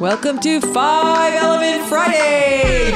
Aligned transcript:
Welcome 0.00 0.38
to 0.38 0.62
Five 0.62 1.34
Element 1.34 1.86
Friday. 1.86 2.86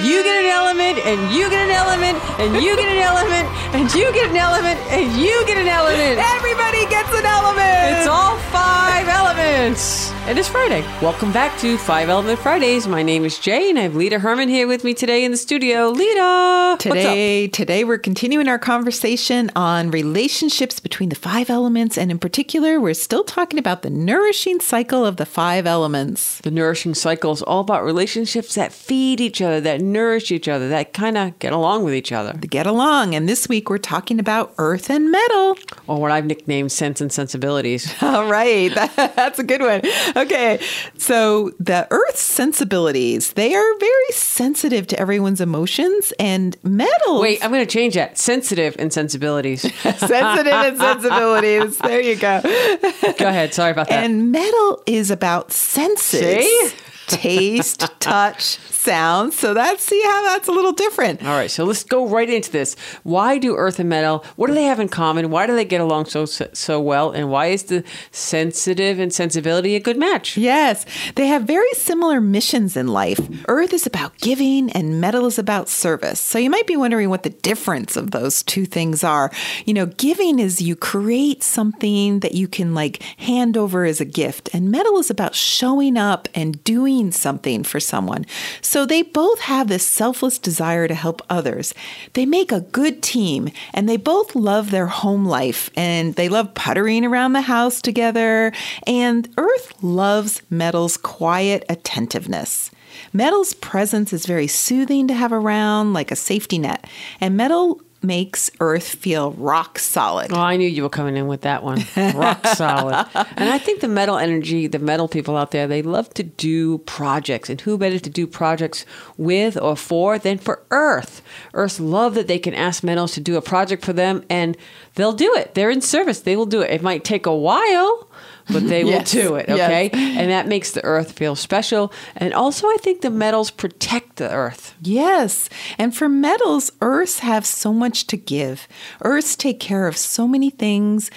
You 0.00 0.22
get 0.24 0.40
an 0.40 0.48
element, 0.48 1.04
and 1.04 1.34
you 1.36 1.50
get 1.50 1.68
an 1.68 1.70
element, 1.70 2.16
and 2.40 2.64
you 2.64 2.74
get 2.76 2.88
an 2.88 2.96
element, 2.96 3.46
and 3.74 3.94
you 3.94 4.10
get 4.14 4.30
an 4.30 4.36
element, 4.38 4.80
and 4.88 5.12
you 5.20 5.44
get 5.44 5.58
an 5.58 5.68
element. 5.68 6.16
Everybody 6.16 6.86
gets 6.88 7.12
an 7.12 7.26
element. 7.26 7.98
It's 7.98 8.08
all 8.08 8.38
five 8.48 9.06
elements. 9.06 10.10
And 10.28 10.38
it's 10.38 10.46
Friday. 10.46 10.82
Welcome 11.00 11.32
back 11.32 11.58
to 11.60 11.78
Five 11.78 12.10
Element 12.10 12.38
Fridays. 12.38 12.86
My 12.86 13.02
name 13.02 13.24
is 13.24 13.38
Jay, 13.38 13.70
and 13.70 13.78
I 13.78 13.84
have 13.84 13.94
Lita 13.94 14.18
Herman 14.18 14.50
here 14.50 14.68
with 14.68 14.84
me 14.84 14.92
today 14.92 15.24
in 15.24 15.30
the 15.30 15.38
studio. 15.38 15.88
Lita, 15.88 16.76
today, 16.78 17.48
today 17.48 17.82
we're 17.82 17.96
continuing 17.96 18.46
our 18.46 18.58
conversation 18.58 19.50
on 19.56 19.90
relationships 19.90 20.80
between 20.80 21.08
the 21.08 21.14
five 21.16 21.48
elements, 21.48 21.96
and 21.96 22.10
in 22.10 22.18
particular, 22.18 22.78
we're 22.78 22.92
still 22.92 23.24
talking 23.24 23.58
about 23.58 23.80
the 23.80 23.88
nourishing 23.88 24.60
cycle 24.60 25.06
of 25.06 25.16
the 25.16 25.24
five 25.24 25.66
elements. 25.66 26.40
The 26.42 26.50
nourishing 26.50 26.92
cycle 26.92 27.32
is 27.32 27.40
all 27.40 27.60
about 27.60 27.82
relationships 27.82 28.54
that 28.54 28.70
feed 28.70 29.22
each 29.22 29.40
other, 29.40 29.62
that 29.62 29.80
nourish 29.80 30.30
each 30.30 30.46
other, 30.46 30.68
that 30.68 30.92
kind 30.92 31.16
of 31.16 31.38
get 31.38 31.54
along 31.54 31.84
with 31.84 31.94
each 31.94 32.12
other. 32.12 32.34
Get 32.34 32.66
along. 32.66 33.14
And 33.14 33.26
this 33.26 33.48
week 33.48 33.70
we're 33.70 33.78
talking 33.78 34.20
about 34.20 34.52
earth 34.58 34.90
and 34.90 35.10
metal. 35.10 35.56
Or 35.86 35.98
what 35.98 36.10
I've 36.10 36.26
nicknamed 36.26 36.70
sense 36.70 37.00
and 37.00 37.10
sensibilities. 37.10 37.90
All 38.02 38.30
right. 38.30 38.74
That's 38.96 39.38
a 39.38 39.42
good 39.42 39.62
one. 39.62 39.80
Okay. 40.22 40.60
So 40.96 41.50
the 41.58 41.86
earth's 41.90 42.20
sensibilities, 42.20 43.32
they 43.32 43.54
are 43.54 43.78
very 43.78 44.10
sensitive 44.10 44.86
to 44.88 44.98
everyone's 44.98 45.40
emotions 45.40 46.12
and 46.18 46.56
metal. 46.62 47.20
Wait, 47.20 47.44
I'm 47.44 47.50
going 47.50 47.66
to 47.66 47.72
change 47.72 47.94
that. 47.94 48.18
Sensitive 48.18 48.76
and 48.78 48.92
sensibilities. 48.92 49.62
sensitive 49.82 50.52
and 50.52 50.78
sensibilities. 50.78 51.78
There 51.78 52.00
you 52.00 52.16
go. 52.16 52.40
Go 52.42 53.28
ahead. 53.28 53.54
Sorry 53.54 53.72
about 53.72 53.88
that. 53.88 54.04
And 54.04 54.32
metal 54.32 54.82
is 54.86 55.10
about 55.10 55.52
senses. 55.52 56.20
See? 56.20 56.70
taste, 57.08 57.86
touch, 58.00 58.58
sound. 58.88 59.34
So 59.34 59.54
that's 59.54 59.82
see 59.84 60.02
how 60.02 60.22
that's 60.24 60.48
a 60.48 60.52
little 60.52 60.72
different. 60.72 61.22
All 61.22 61.36
right, 61.36 61.50
so 61.50 61.64
let's 61.64 61.84
go 61.84 62.06
right 62.06 62.28
into 62.28 62.50
this. 62.50 62.74
Why 63.02 63.38
do 63.38 63.54
earth 63.56 63.78
and 63.78 63.88
metal? 63.88 64.24
What 64.36 64.48
do 64.48 64.54
they 64.54 64.64
have 64.64 64.80
in 64.80 64.88
common? 64.88 65.30
Why 65.30 65.46
do 65.46 65.54
they 65.54 65.64
get 65.64 65.80
along 65.80 66.06
so 66.06 66.24
so 66.24 66.80
well? 66.80 67.10
And 67.10 67.30
why 67.30 67.46
is 67.46 67.64
the 67.64 67.84
sensitive 68.10 68.98
and 68.98 69.12
sensibility 69.12 69.76
a 69.76 69.80
good 69.80 69.98
match? 69.98 70.36
Yes, 70.36 70.84
they 71.14 71.26
have 71.26 71.42
very 71.42 71.72
similar 71.74 72.20
missions 72.20 72.76
in 72.76 72.88
life. 72.88 73.20
Earth 73.48 73.72
is 73.72 73.86
about 73.86 74.16
giving, 74.18 74.70
and 74.72 75.00
metal 75.00 75.26
is 75.26 75.38
about 75.38 75.68
service. 75.68 76.20
So 76.20 76.38
you 76.38 76.50
might 76.50 76.66
be 76.66 76.76
wondering 76.76 77.10
what 77.10 77.22
the 77.22 77.30
difference 77.30 77.96
of 77.96 78.10
those 78.10 78.42
two 78.42 78.66
things 78.66 79.04
are. 79.04 79.30
You 79.64 79.74
know, 79.74 79.86
giving 79.86 80.38
is 80.38 80.60
you 80.62 80.76
create 80.76 81.42
something 81.42 82.20
that 82.20 82.34
you 82.34 82.48
can 82.48 82.74
like 82.74 83.02
hand 83.18 83.56
over 83.56 83.84
as 83.84 84.00
a 84.00 84.04
gift, 84.04 84.48
and 84.52 84.70
metal 84.70 84.98
is 84.98 85.10
about 85.10 85.34
showing 85.34 85.96
up 85.96 86.28
and 86.34 86.62
doing 86.64 86.78
doing 86.78 87.12
something 87.12 87.64
for 87.64 87.80
someone. 87.80 88.24
So 88.60 88.77
they 88.84 89.02
both 89.02 89.40
have 89.40 89.68
this 89.68 89.86
selfless 89.86 90.38
desire 90.38 90.88
to 90.88 90.94
help 90.94 91.22
others. 91.30 91.74
They 92.14 92.26
make 92.26 92.52
a 92.52 92.60
good 92.60 93.02
team 93.02 93.50
and 93.72 93.88
they 93.88 93.96
both 93.96 94.34
love 94.34 94.70
their 94.70 94.86
home 94.86 95.24
life 95.24 95.70
and 95.76 96.14
they 96.14 96.28
love 96.28 96.54
puttering 96.54 97.04
around 97.04 97.32
the 97.32 97.42
house 97.42 97.80
together. 97.80 98.52
And 98.86 99.28
Earth 99.36 99.82
loves 99.82 100.42
Metal's 100.50 100.96
quiet 100.96 101.64
attentiveness. 101.68 102.70
Metal's 103.12 103.54
presence 103.54 104.12
is 104.12 104.26
very 104.26 104.46
soothing 104.46 105.08
to 105.08 105.14
have 105.14 105.32
around, 105.32 105.92
like 105.92 106.10
a 106.10 106.16
safety 106.16 106.58
net. 106.58 106.86
And 107.20 107.36
Metal 107.36 107.80
makes 108.02 108.50
Earth 108.60 108.86
feel 108.86 109.32
rock 109.32 109.78
solid. 109.78 110.32
Oh, 110.32 110.36
I 110.36 110.56
knew 110.56 110.68
you 110.68 110.82
were 110.82 110.88
coming 110.88 111.16
in 111.16 111.26
with 111.26 111.42
that 111.42 111.62
one. 111.62 111.84
Rock 111.96 112.46
solid. 112.54 113.06
And 113.14 113.48
I 113.48 113.58
think 113.58 113.80
the 113.80 113.88
metal 113.88 114.16
energy, 114.16 114.66
the 114.66 114.78
metal 114.78 115.08
people 115.08 115.36
out 115.36 115.50
there, 115.50 115.66
they 115.66 115.82
love 115.82 116.12
to 116.14 116.22
do 116.22 116.78
projects. 116.78 117.50
And 117.50 117.60
who 117.60 117.76
better 117.78 117.98
to 117.98 118.10
do 118.10 118.26
projects 118.26 118.84
with 119.16 119.60
or 119.60 119.76
for 119.76 120.18
than 120.18 120.38
for 120.38 120.62
Earth? 120.70 121.22
Earth 121.54 121.80
love 121.80 122.14
that 122.14 122.28
they 122.28 122.38
can 122.38 122.54
ask 122.54 122.82
metals 122.82 123.12
to 123.12 123.20
do 123.20 123.36
a 123.36 123.42
project 123.42 123.84
for 123.84 123.92
them 123.92 124.24
and 124.30 124.56
they'll 124.94 125.12
do 125.12 125.34
it. 125.34 125.54
They're 125.54 125.70
in 125.70 125.80
service. 125.80 126.20
They 126.20 126.36
will 126.36 126.46
do 126.46 126.60
it. 126.60 126.70
It 126.70 126.82
might 126.82 127.04
take 127.04 127.26
a 127.26 127.34
while 127.34 128.07
but 128.50 128.66
they 128.68 128.84
yes. 128.84 129.14
will 129.14 129.22
do 129.22 129.34
it. 129.36 129.48
Okay. 129.48 129.90
Yes. 129.92 130.18
And 130.18 130.30
that 130.30 130.46
makes 130.46 130.72
the 130.72 130.84
earth 130.84 131.12
feel 131.12 131.36
special. 131.36 131.92
And 132.16 132.34
also, 132.34 132.66
I 132.66 132.76
think 132.80 133.00
the 133.00 133.10
metals 133.10 133.50
protect 133.50 134.16
the 134.16 134.30
earth. 134.30 134.74
Yes. 134.82 135.48
And 135.78 135.94
for 135.94 136.08
metals, 136.08 136.72
earths 136.80 137.20
have 137.20 137.46
so 137.46 137.72
much 137.72 138.06
to 138.08 138.16
give. 138.16 138.68
Earths 139.02 139.36
take 139.36 139.60
care 139.60 139.86
of 139.86 139.96
so 139.96 140.26
many 140.26 140.50
things 140.50 141.10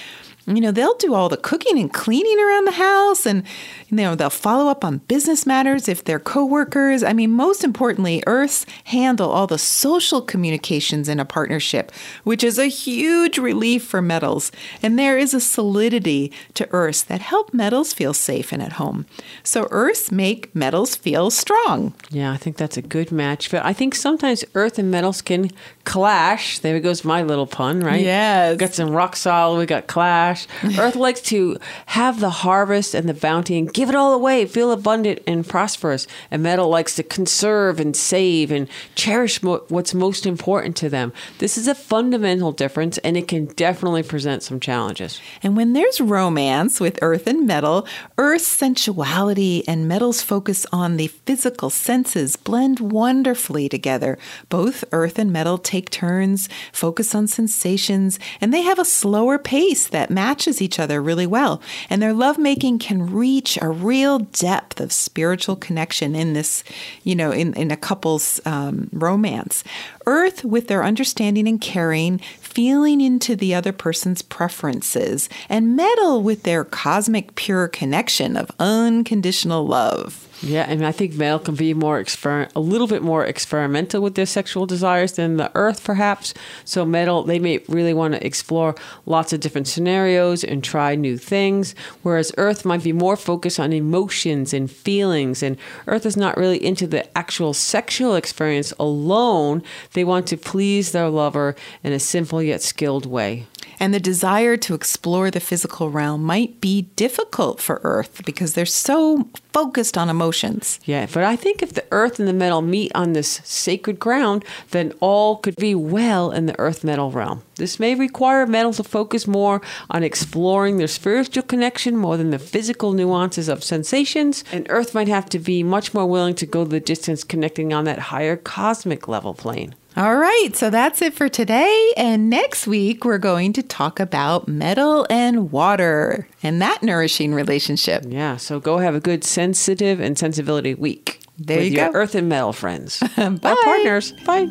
you 0.47 0.59
know, 0.59 0.72
they'll 0.72 0.96
do 0.96 1.13
all 1.13 1.29
the 1.29 1.38
cooking 1.38 1.78
and 1.78 1.91
cleaning 1.91 2.40
around 2.40 2.66
the 2.66 2.72
house 2.72 3.25
and, 3.25 3.44
you 3.90 3.97
know, 3.97 4.16
they'll 4.16 4.29
follow 4.29 4.69
up 4.69 4.84
on 4.84 4.97
business 5.00 5.46
matters 5.46 5.88
if 5.88 6.03
they're 6.03 6.19
coworkers. 6.19 7.03
I 7.03 7.13
mean, 7.13 7.31
most 7.31 7.63
importantly, 7.63 8.24
Earths 8.25 8.66
handle 8.85 9.29
all 9.29 9.47
the 9.47 9.59
social 9.59 10.22
communications 10.22 11.07
in 11.07 11.19
a 11.19 11.25
partnership, 11.25 11.91
which 12.24 12.44
is 12.44 12.57
a 12.57 12.66
huge 12.66 13.38
relief 13.38 13.84
for 13.84 14.02
metals. 14.02 14.52
And 14.81 14.97
there 14.97 15.18
is 15.18 15.34
a 15.34 15.40
solidity 15.40 16.31
to 16.56 16.68
Earths 16.72 17.03
that 17.03 17.22
help 17.22 17.53
metals 17.53 17.94
feel 17.94 18.13
safe 18.13 18.52
and 18.52 18.62
at 18.62 18.73
home. 18.73 19.06
So 19.44 19.68
Earths 19.69 20.12
make 20.12 20.53
metals 20.56 20.96
feel 20.96 21.29
strong. 21.29 21.94
Yeah, 22.09 22.31
I 22.31 22.38
think 22.38 22.58
that's 22.58 22.78
a 22.78 22.81
good 22.81 23.12
match. 23.12 23.52
But 23.52 23.63
I 23.63 23.73
think 23.73 23.94
sometimes 23.94 24.44
Earth 24.56 24.79
and 24.79 24.90
metals 24.90 25.22
can 25.22 25.52
clash. 25.84 26.59
There 26.59 26.79
goes 26.79 27.06
my 27.06 27.22
little 27.22 27.47
pun, 27.47 27.81
right? 27.81 28.02
Yes. 28.02 28.58
Got 28.58 28.73
some 28.73 28.90
rock 28.90 29.16
solid, 29.16 29.59
we 29.59 29.66
got 29.66 29.88
clash. 29.88 30.31
Earth 30.78 30.96
likes 30.96 31.22
to 31.22 31.58
have 31.88 32.19
the 32.19 32.30
harvest 32.30 32.94
and 32.94 33.08
the 33.08 33.14
bounty 33.14 33.58
and 33.58 33.74
give 33.74 33.90
it 33.90 33.96
all 33.96 34.14
away, 34.14 34.46
feel 34.46 34.72
abundant 34.72 35.22
and 35.28 35.47
prosperous. 35.47 36.08
And 36.30 36.44
metal 36.44 36.69
likes 36.69 36.96
to 36.96 37.03
conserve 37.03 37.80
and 37.80 37.96
save 37.96 38.52
and 38.52 38.68
cherish 38.96 39.41
mo- 39.44 39.64
what's 39.70 39.94
most 39.94 40.25
important 40.25 40.75
to 40.78 40.90
them. 40.90 41.14
This 41.40 41.58
is 41.58 41.68
a 41.68 41.75
fundamental 41.75 42.52
difference, 42.52 42.97
and 43.00 43.18
it 43.18 43.28
can 43.28 43.46
definitely 43.46 44.03
present 44.03 44.44
some 44.44 44.59
challenges. 44.59 45.20
And 45.44 45.56
when 45.56 45.74
there's 45.74 46.02
romance 46.02 46.80
with 46.80 47.00
Earth 47.02 47.28
and 47.28 47.46
metal, 47.47 47.88
Earth's 48.18 48.47
sensuality 48.47 49.68
and 49.68 49.88
metal's 49.88 50.22
focus 50.22 50.66
on 50.72 50.97
the 50.97 51.08
physical 51.08 51.70
senses 51.70 52.36
blend 52.36 52.80
wonderfully 52.80 53.70
together. 53.70 54.18
Both 54.50 54.84
Earth 54.91 55.18
and 55.20 55.31
metal 55.31 55.58
take 55.58 55.90
turns, 55.90 56.50
focus 56.72 57.16
on 57.16 57.28
sensations, 57.28 58.20
and 58.40 58.53
they 58.53 58.62
have 58.62 58.80
a 58.80 58.86
slower 58.86 59.38
pace 59.38 59.88
that 59.88 60.09
matches 60.22 60.62
each 60.62 60.78
other 60.80 61.02
really 61.02 61.26
well. 61.26 61.62
And 61.90 62.00
their 62.00 62.14
lovemaking 62.14 62.78
can 62.78 63.12
reach 63.12 63.58
a 63.59 63.70
real 63.70 64.20
depth 64.20 64.80
of 64.80 64.92
spiritual 64.92 65.56
connection 65.56 66.16
in 66.16 66.34
this, 66.34 66.64
you 67.04 67.16
know, 67.16 67.32
in, 67.32 67.54
in 67.56 67.72
a 67.72 67.78
couple's 67.78 68.40
um, 68.46 68.88
romance. 68.94 69.64
Earth, 70.06 70.44
with 70.44 70.67
their 70.67 70.84
understanding 70.84 71.47
and 71.47 71.59
caring, 71.59 72.19
feeling 72.39 73.01
into 73.01 73.35
the 73.35 73.53
other 73.53 73.72
person's 73.72 74.22
preferences, 74.22 75.29
and 75.50 75.75
metal 75.75 76.22
with 76.22 76.44
their 76.44 76.63
cosmic 76.63 77.35
pure 77.35 77.67
connection 77.67 78.35
of 78.35 78.51
unconditional 78.59 79.66
love. 79.66 80.28
Yeah, 80.44 80.66
and 80.67 80.84
I 80.85 80.91
think 80.91 81.13
male 81.13 81.38
can 81.38 81.53
be 81.53 81.75
more 81.75 82.01
exper- 82.03 82.50
a 82.56 82.59
little 82.59 82.88
bit 82.88 83.03
more 83.03 83.23
experimental 83.23 84.01
with 84.01 84.16
their 84.16 84.25
sexual 84.25 84.66
desires 84.66 85.13
than 85.13 85.38
the 85.38 85.51
earth, 85.53 85.84
perhaps. 85.84 86.34
So 86.66 86.84
metal, 86.84 87.22
they 87.22 87.38
may 87.38 87.59
really 87.67 87.94
want 87.94 88.16
to 88.16 88.25
explore 88.25 88.73
lots 89.06 89.34
of 89.34 89.40
different 89.40 89.67
scenarios 89.67 90.44
and 90.44 90.63
try 90.63 90.95
new 90.95 91.19
things, 91.19 91.75
whereas 92.01 92.31
earth 92.38 92.66
might 92.66 92.84
be 92.84 92.91
more 92.91 93.16
focused 93.16 93.59
on 93.59 93.72
emotions 93.72 94.51
and 94.51 94.72
feelings. 94.72 95.44
And 95.44 95.57
earth 95.85 96.07
is 96.07 96.17
not 96.17 96.38
really 96.38 96.63
into 96.63 96.88
the 96.88 97.16
actual 97.16 97.53
sexual 97.53 98.16
experience 98.16 98.73
alone. 98.79 99.61
They 99.94 100.03
want 100.03 100.28
to 100.28 100.38
please 100.38 100.91
their 100.91 101.09
lover 101.09 101.56
in 101.84 101.91
a 101.91 102.00
simple 102.00 102.41
yet 102.41 102.62
skilled 102.62 103.06
way. 103.06 103.47
And 103.79 103.94
the 103.96 104.00
desire 104.00 104.57
to 104.57 104.75
explore 104.75 105.31
the 105.31 105.40
physical 105.40 105.90
realm 105.90 106.24
might 106.24 106.62
be 106.62 106.84
difficult 106.96 107.59
for 107.59 107.81
Earth 107.84 108.24
because 108.25 108.53
they're 108.53 108.66
so 108.66 109.28
focused 109.53 109.97
on 109.97 110.08
emotions. 110.08 110.79
Yeah, 110.85 111.08
but 111.11 111.23
I 111.23 111.35
think 111.35 111.64
if 111.64 111.73
the 111.73 111.85
Earth 111.91 112.20
and 112.20 112.28
the 112.28 112.34
metal 112.34 112.61
meet 112.61 112.91
on 112.93 113.14
this 113.14 113.41
sacred 113.43 113.99
ground, 113.99 114.46
then 114.70 114.93
all 114.99 115.38
could 115.38 115.55
be 115.55 115.73
well 115.73 116.32
in 116.32 116.46
the 116.46 116.58
Earth 116.59 116.84
metal 116.84 117.09
realm. 117.09 117.41
This 117.55 117.79
may 117.79 117.96
require 117.96 118.46
metal 118.46 118.73
to 118.73 118.84
focus 118.84 119.26
more 119.26 119.64
on 119.90 120.03
exploring 120.03 120.78
their 120.78 120.88
spiritual 120.88 121.43
connection 121.43 121.97
more 121.97 122.17
than 122.17 122.29
the 122.29 122.40
physical 122.40 122.93
nuances 122.93 123.49
of 123.49 123.64
sensations, 123.64 124.43
and 124.52 124.67
Earth 124.70 124.93
might 124.93 125.08
have 125.08 125.28
to 125.29 125.40
be 125.40 125.64
much 125.64 125.91
more 125.91 126.05
willing 126.05 126.35
to 126.35 126.46
go 126.46 126.66
the 126.66 126.79
distance 126.79 127.23
connecting 127.23 127.73
on 127.73 127.85
that 127.85 127.97
higher 127.99 128.38
cosmic 128.38 129.08
level 129.08 129.34
plane. 129.34 129.73
All 129.97 130.16
right, 130.16 130.49
so 130.53 130.70
that's 130.70 131.02
it 131.02 131.14
for 131.14 131.28
today. 131.28 131.93
And 131.97 132.29
next 132.29 132.66
week, 132.66 133.03
we're 133.03 133.17
going 133.17 133.52
to 133.53 133.61
talk 133.64 133.99
about 133.99 134.47
metal 134.47 135.05
and 135.09 135.52
water 135.52 136.29
and 136.41 136.61
that 136.61 136.82
nourishing 136.82 137.34
relationship. 137.34 138.03
Yeah, 138.08 138.38
so 138.38 138.61
go 138.61 138.78
have 138.78 138.96
a 138.96 139.02
good 139.02 139.26
sensitive 139.26 139.99
and 139.99 140.17
sensibility 140.17 140.76
week. 140.76 141.20
There 141.38 141.58
with 141.58 141.67
you 141.67 141.79
your 141.79 141.91
go. 141.91 141.99
Earth 141.99 142.16
and 142.16 142.29
metal 142.29 142.53
friends. 142.53 142.99
Bye. 143.17 143.40
Our 143.43 143.55
partners. 143.64 144.14
Bye. 144.26 144.47